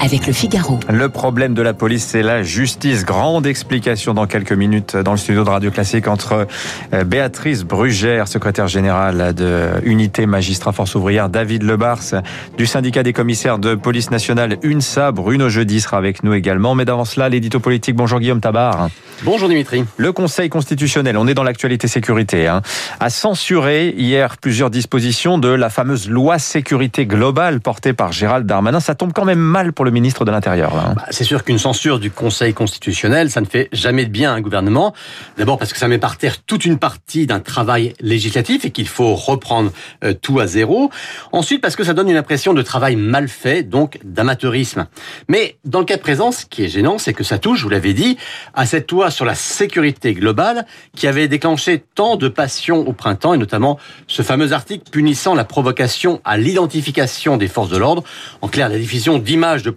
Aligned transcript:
avec 0.00 0.26
le 0.26 0.32
Figaro. 0.32 0.80
Le 0.88 1.08
problème 1.08 1.54
de 1.54 1.62
la 1.62 1.74
police, 1.74 2.04
c'est 2.04 2.22
la 2.22 2.42
justice. 2.42 3.04
Grande 3.04 3.46
explication 3.46 4.14
dans 4.14 4.26
quelques 4.26 4.52
minutes 4.52 4.96
dans 4.96 5.12
le 5.12 5.18
studio 5.18 5.44
de 5.44 5.50
Radio 5.50 5.70
Classique 5.70 6.08
entre 6.08 6.46
euh, 6.94 7.04
Béatrice 7.04 7.64
Brugère, 7.64 8.26
secrétaire 8.26 8.66
générale 8.66 9.34
de 9.34 9.68
Unité 9.84 10.26
Magistrat 10.26 10.72
Force 10.72 10.94
Ouvrière, 10.94 11.28
David 11.28 11.62
Lebars 11.62 12.22
du 12.56 12.66
syndicat 12.66 13.02
des 13.02 13.12
commissaires 13.12 13.58
de 13.58 13.74
police 13.74 14.10
nationale 14.10 14.56
UNSA. 14.62 15.12
Bruno 15.12 15.48
Jeudi 15.48 15.80
sera 15.80 15.98
avec 15.98 16.24
nous 16.24 16.32
également. 16.32 16.74
Mais 16.74 16.84
d'avant 16.84 17.04
cela, 17.04 17.28
l'édito 17.28 17.60
politique. 17.60 17.96
Bonjour 17.96 18.20
Guillaume 18.20 18.40
Tabar. 18.40 18.88
Bonjour 19.22 19.48
Dimitri. 19.48 19.84
Le 19.98 20.12
Conseil 20.12 20.48
constitutionnel, 20.48 21.18
on 21.18 21.26
est 21.26 21.34
dans 21.34 21.42
l'actualité 21.42 21.88
sécurité, 21.88 22.46
hein, 22.46 22.62
a 23.00 23.10
censuré 23.10 23.94
hier 23.96 24.38
plusieurs 24.38 24.70
dispositions 24.70 25.36
de 25.36 25.48
la 25.48 25.68
fameuse 25.68 26.08
loi 26.08 26.38
sécurité 26.38 27.04
globale 27.04 27.60
portée 27.60 27.92
par 27.92 28.12
Gérald 28.12 28.46
Darmanin. 28.46 28.80
Ça 28.80 28.94
tombe 28.94 29.12
quand 29.12 29.26
même 29.26 29.38
mal 29.38 29.74
pour 29.74 29.84
le 29.84 29.89
ministre 29.90 30.24
de 30.24 30.30
l'Intérieur. 30.30 30.76
Hein. 30.76 30.94
Bah, 30.96 31.06
c'est 31.10 31.24
sûr 31.24 31.44
qu'une 31.44 31.58
censure 31.58 31.98
du 31.98 32.10
Conseil 32.10 32.54
constitutionnel, 32.54 33.30
ça 33.30 33.40
ne 33.40 33.46
fait 33.46 33.68
jamais 33.72 34.04
de 34.04 34.10
bien 34.10 34.32
à 34.32 34.34
un 34.34 34.40
gouvernement. 34.40 34.94
D'abord 35.36 35.58
parce 35.58 35.72
que 35.72 35.78
ça 35.78 35.88
met 35.88 35.98
par 35.98 36.16
terre 36.16 36.42
toute 36.42 36.64
une 36.64 36.78
partie 36.78 37.26
d'un 37.26 37.40
travail 37.40 37.94
législatif 38.00 38.64
et 38.64 38.70
qu'il 38.70 38.88
faut 38.88 39.14
reprendre 39.14 39.72
euh, 40.04 40.14
tout 40.14 40.40
à 40.40 40.46
zéro. 40.46 40.90
Ensuite 41.32 41.60
parce 41.60 41.76
que 41.76 41.84
ça 41.84 41.94
donne 41.94 42.10
une 42.10 42.16
impression 42.16 42.54
de 42.54 42.62
travail 42.62 42.96
mal 42.96 43.28
fait, 43.28 43.62
donc 43.62 43.98
d'amateurisme. 44.04 44.86
Mais 45.28 45.56
dans 45.64 45.80
le 45.80 45.84
cas 45.84 45.98
présent, 45.98 46.32
ce 46.32 46.46
qui 46.46 46.64
est 46.64 46.68
gênant, 46.68 46.98
c'est 46.98 47.12
que 47.12 47.24
ça 47.24 47.38
touche, 47.38 47.62
vous 47.62 47.68
l'avez 47.68 47.94
dit, 47.94 48.16
à 48.54 48.66
cette 48.66 48.90
loi 48.90 49.10
sur 49.10 49.24
la 49.24 49.34
sécurité 49.34 50.14
globale 50.14 50.66
qui 50.96 51.06
avait 51.06 51.28
déclenché 51.28 51.82
tant 51.94 52.16
de 52.16 52.28
passions 52.28 52.86
au 52.86 52.92
printemps 52.92 53.34
et 53.34 53.38
notamment 53.38 53.78
ce 54.06 54.22
fameux 54.22 54.52
article 54.52 54.90
punissant 54.90 55.34
la 55.34 55.44
provocation 55.44 56.20
à 56.24 56.36
l'identification 56.36 57.36
des 57.36 57.48
forces 57.48 57.70
de 57.70 57.76
l'ordre. 57.76 58.04
En 58.40 58.48
clair, 58.48 58.68
la 58.68 58.78
diffusion 58.78 59.18
d'images 59.18 59.62
de 59.62 59.70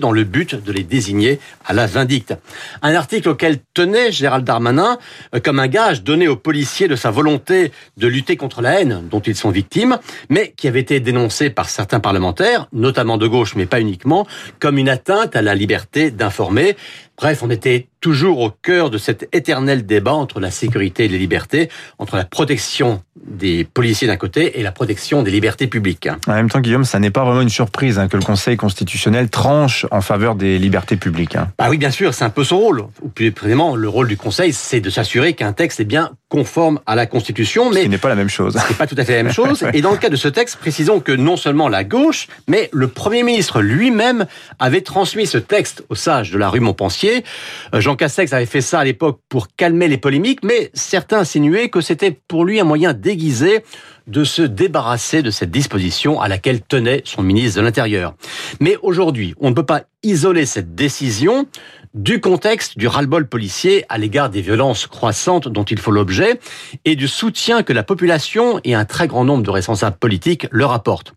dans 0.00 0.10
le 0.10 0.24
but 0.24 0.56
de 0.56 0.72
les 0.72 0.82
désigner 0.82 1.38
à 1.64 1.72
la 1.72 1.86
vindicte. 1.86 2.34
Un 2.82 2.94
article 2.94 3.28
auquel 3.28 3.58
tenait 3.72 4.10
Gérald 4.10 4.44
Darmanin 4.44 4.98
euh, 5.34 5.40
comme 5.40 5.60
un 5.60 5.68
gage 5.68 6.02
donné 6.02 6.26
aux 6.26 6.36
policiers 6.36 6.88
de 6.88 6.96
sa 6.96 7.12
volonté 7.12 7.70
de 7.96 8.08
lutter 8.08 8.36
contre 8.36 8.62
la 8.62 8.80
haine 8.80 9.04
dont 9.08 9.20
ils 9.20 9.36
sont 9.36 9.50
victimes, 9.50 9.98
mais 10.28 10.52
qui 10.56 10.66
avait 10.66 10.80
été 10.80 10.98
dénoncé 10.98 11.50
par 11.50 11.68
certains 11.68 12.00
parlementaires, 12.00 12.66
notamment 12.72 13.16
de 13.16 13.28
gauche, 13.28 13.54
mais 13.54 13.66
pas 13.66 13.80
uniquement, 13.80 14.26
comme 14.58 14.76
une 14.76 14.88
atteinte 14.88 15.36
à 15.36 15.42
la 15.42 15.54
liberté 15.54 16.10
d'informer. 16.10 16.76
Bref, 17.16 17.42
on 17.42 17.50
était 17.50 17.88
toujours 18.00 18.40
au 18.40 18.50
cœur 18.50 18.90
de 18.90 18.98
cet 18.98 19.28
éternel 19.32 19.86
débat 19.86 20.12
entre 20.12 20.38
la 20.38 20.50
sécurité 20.50 21.06
et 21.06 21.08
les 21.08 21.16
libertés, 21.16 21.70
entre 21.98 22.16
la 22.16 22.24
protection 22.24 23.02
des 23.26 23.64
policiers 23.64 24.06
d'un 24.06 24.16
côté 24.16 24.60
et 24.60 24.62
la 24.62 24.72
protection 24.72 25.22
des 25.22 25.30
libertés 25.30 25.68
publiques. 25.68 26.08
En 26.26 26.34
même 26.34 26.50
temps, 26.50 26.60
Guillaume, 26.60 26.84
ça 26.84 26.98
n'est 26.98 27.10
pas 27.10 27.24
vraiment 27.24 27.40
une 27.40 27.48
surprise 27.48 27.98
hein, 27.98 28.08
que 28.08 28.18
le 28.18 28.22
Conseil 28.22 28.58
constitutionnel 28.58 29.30
tranche 29.30 29.86
en 29.90 30.02
faveur 30.02 30.34
des 30.34 30.58
libertés 30.58 30.96
publiques. 30.96 31.36
Hein. 31.36 31.48
Bah 31.56 31.68
oui, 31.70 31.78
bien 31.78 31.90
sûr, 31.90 32.12
c'est 32.12 32.24
un 32.24 32.30
peu 32.30 32.44
son 32.44 32.58
rôle. 32.58 32.84
Ou 33.00 33.08
plus 33.08 33.32
précisément, 33.32 33.76
le 33.76 33.88
rôle 33.88 34.08
du 34.08 34.18
Conseil, 34.18 34.52
c'est 34.52 34.80
de 34.80 34.90
s'assurer 34.90 35.32
qu'un 35.32 35.54
texte 35.54 35.80
est 35.80 35.86
bien 35.86 36.10
conforme 36.28 36.80
à 36.84 36.96
la 36.96 37.06
Constitution. 37.06 37.70
Mais 37.70 37.84
ce 37.84 37.88
n'est 37.88 37.96
pas 37.96 38.08
la 38.08 38.16
même 38.16 38.28
chose. 38.28 38.58
Ce 38.60 38.68
n'est 38.68 38.76
pas 38.76 38.86
tout 38.86 38.96
à 38.98 39.04
fait 39.04 39.16
la 39.16 39.22
même 39.22 39.32
chose. 39.32 39.64
Et 39.72 39.80
dans 39.80 39.92
le 39.92 39.98
cas 39.98 40.10
de 40.10 40.16
ce 40.16 40.28
texte, 40.28 40.56
précisons 40.56 41.00
que 41.00 41.12
non 41.12 41.36
seulement 41.36 41.68
la 41.68 41.84
gauche, 41.84 42.26
mais 42.48 42.68
le 42.72 42.88
Premier 42.88 43.22
ministre 43.22 43.62
lui-même 43.62 44.26
avait 44.58 44.82
transmis 44.82 45.26
ce 45.26 45.38
texte 45.38 45.84
aux 45.88 45.94
sages 45.94 46.32
de 46.32 46.38
la 46.38 46.50
rue 46.50 46.60
Montpensier. 46.60 47.03
Euh, 47.08 47.80
Jean 47.80 47.96
Castex 47.96 48.32
avait 48.32 48.46
fait 48.46 48.60
ça 48.60 48.80
à 48.80 48.84
l'époque 48.84 49.20
pour 49.28 49.48
calmer 49.56 49.88
les 49.88 49.98
polémiques, 49.98 50.40
mais 50.42 50.70
certains 50.74 51.18
insinuaient 51.20 51.68
que 51.68 51.80
c'était 51.80 52.10
pour 52.28 52.44
lui 52.44 52.60
un 52.60 52.64
moyen 52.64 52.92
déguisé 52.92 53.64
de 54.06 54.24
se 54.24 54.42
débarrasser 54.42 55.22
de 55.22 55.30
cette 55.30 55.50
disposition 55.50 56.20
à 56.20 56.28
laquelle 56.28 56.60
tenait 56.60 57.02
son 57.04 57.22
ministre 57.22 57.60
de 57.60 57.64
l'Intérieur. 57.64 58.14
Mais 58.60 58.76
aujourd'hui, 58.82 59.34
on 59.40 59.50
ne 59.50 59.54
peut 59.54 59.64
pas 59.64 59.84
isoler 60.02 60.44
cette 60.44 60.74
décision 60.74 61.46
du 61.94 62.20
contexte 62.20 62.76
du 62.76 62.88
ras-le-bol 62.88 63.28
policier 63.28 63.84
à 63.88 63.98
l'égard 63.98 64.28
des 64.28 64.40
violences 64.40 64.88
croissantes 64.88 65.46
dont 65.46 65.62
il 65.62 65.78
faut 65.78 65.92
l'objet 65.92 66.40
et 66.84 66.96
du 66.96 67.06
soutien 67.06 67.62
que 67.62 67.72
la 67.72 67.84
population 67.84 68.60
et 68.64 68.74
un 68.74 68.84
très 68.84 69.06
grand 69.06 69.24
nombre 69.24 69.44
de 69.44 69.50
responsables 69.50 69.96
politiques 69.96 70.48
leur 70.50 70.72
apportent. 70.72 71.14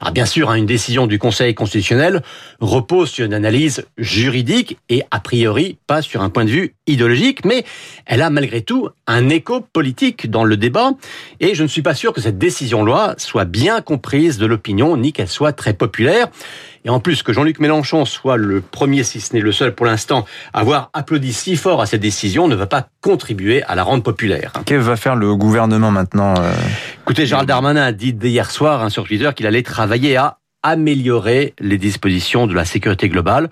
Alors 0.00 0.12
bien 0.12 0.26
sûr, 0.26 0.50
hein, 0.50 0.56
une 0.56 0.66
décision 0.66 1.06
du 1.06 1.18
Conseil 1.18 1.54
constitutionnel 1.54 2.22
repose 2.60 3.08
sur 3.10 3.24
une 3.24 3.32
analyse 3.32 3.86
juridique 3.96 4.76
et 4.90 5.02
a 5.10 5.18
priori 5.18 5.78
pas 5.86 6.02
sur 6.02 6.20
un 6.20 6.28
point 6.28 6.44
de 6.44 6.50
vue 6.50 6.74
idéologique, 6.86 7.46
mais 7.46 7.64
elle 8.04 8.20
a 8.20 8.28
malgré 8.28 8.60
tout 8.60 8.90
un 9.06 9.30
écho 9.30 9.60
politique 9.60 10.30
dans 10.30 10.44
le 10.44 10.58
débat 10.58 10.92
et 11.40 11.54
je 11.54 11.62
ne 11.62 11.68
suis 11.68 11.82
pas 11.82 11.94
sûr 11.94 12.12
que 12.12 12.20
cette 12.20 12.38
décision-loi 12.38 13.14
soit 13.16 13.46
bien 13.46 13.80
comprise 13.80 14.36
de 14.36 14.44
l'opinion 14.44 14.98
ni 14.98 15.14
qu'elle 15.14 15.28
soit 15.28 15.52
très 15.52 15.72
populaire. 15.72 16.28
Et 16.88 16.90
en 16.90 17.00
plus, 17.00 17.22
que 17.22 17.34
Jean-Luc 17.34 17.60
Mélenchon 17.60 18.06
soit 18.06 18.38
le 18.38 18.62
premier, 18.62 19.02
si 19.02 19.20
ce 19.20 19.34
n'est 19.34 19.42
le 19.42 19.52
seul 19.52 19.74
pour 19.74 19.84
l'instant, 19.84 20.24
à 20.54 20.60
avoir 20.60 20.88
applaudi 20.94 21.34
si 21.34 21.54
fort 21.54 21.82
à 21.82 21.86
cette 21.86 22.00
décision 22.00 22.48
ne 22.48 22.54
va 22.54 22.66
pas 22.66 22.88
contribuer 23.02 23.62
à 23.64 23.74
la 23.74 23.82
rendre 23.82 24.02
populaire. 24.02 24.54
Que 24.64 24.74
va 24.74 24.96
faire 24.96 25.14
le 25.14 25.36
gouvernement 25.36 25.90
maintenant 25.90 26.32
euh 26.38 26.50
Écoutez, 27.02 27.26
Gérald 27.26 27.46
Darmanin 27.46 27.82
a 27.82 27.92
dit 27.92 28.16
hier 28.22 28.50
soir 28.50 28.82
hein, 28.82 28.88
sur 28.88 29.04
Twitter 29.04 29.28
qu'il 29.36 29.46
allait 29.46 29.62
travailler 29.62 30.16
à 30.16 30.38
améliorer 30.62 31.52
les 31.60 31.76
dispositions 31.76 32.46
de 32.46 32.54
la 32.54 32.64
sécurité 32.64 33.10
globale. 33.10 33.50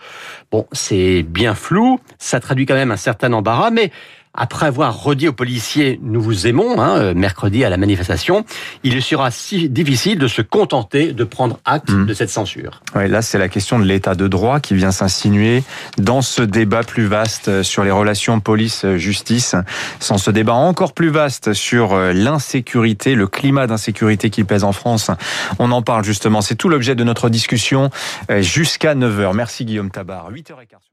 Bon, 0.50 0.66
c'est 0.72 1.22
bien 1.22 1.54
flou, 1.54 2.00
ça 2.18 2.40
traduit 2.40 2.64
quand 2.64 2.74
même 2.74 2.90
un 2.90 2.96
certain 2.96 3.34
embarras, 3.34 3.70
mais 3.70 3.92
après 4.36 4.66
avoir 4.66 5.02
redit 5.02 5.28
aux 5.28 5.32
policiers 5.32 5.98
nous 6.02 6.20
vous 6.20 6.46
aimons 6.46 6.80
hein, 6.80 6.98
euh, 6.98 7.14
mercredi 7.14 7.64
à 7.64 7.70
la 7.70 7.76
manifestation, 7.76 8.44
il 8.82 9.02
sera 9.02 9.30
si 9.30 9.68
difficile 9.68 10.18
de 10.18 10.28
se 10.28 10.42
contenter 10.42 11.12
de 11.12 11.24
prendre 11.24 11.58
acte 11.64 11.90
mmh. 11.90 12.06
de 12.06 12.14
cette 12.14 12.30
censure. 12.30 12.80
Oui, 12.94 13.08
là 13.08 13.22
c'est 13.22 13.38
la 13.38 13.48
question 13.48 13.78
de 13.78 13.84
l'état 13.84 14.14
de 14.14 14.28
droit 14.28 14.60
qui 14.60 14.74
vient 14.74 14.90
s'insinuer 14.90 15.62
dans 15.98 16.22
ce 16.22 16.42
débat 16.42 16.82
plus 16.82 17.06
vaste 17.06 17.62
sur 17.62 17.84
les 17.84 17.90
relations 17.90 18.40
police-justice, 18.40 19.56
sans 20.00 20.18
ce 20.18 20.30
débat 20.30 20.54
encore 20.54 20.92
plus 20.92 21.10
vaste 21.10 21.52
sur 21.52 21.92
euh, 21.92 22.12
l'insécurité, 22.12 23.14
le 23.14 23.26
climat 23.26 23.66
d'insécurité 23.66 24.30
qui 24.30 24.44
pèse 24.44 24.64
en 24.64 24.72
France. 24.72 25.10
On 25.58 25.70
en 25.72 25.82
parle 25.82 26.04
justement, 26.04 26.40
c'est 26.40 26.54
tout 26.54 26.68
l'objet 26.68 26.94
de 26.94 27.04
notre 27.04 27.28
discussion 27.28 27.90
euh, 28.30 28.42
jusqu'à 28.42 28.94
9h. 28.94 29.34
Merci 29.34 29.64
Guillaume 29.64 29.90
Tabar. 29.90 30.30
8h15. 30.32 30.86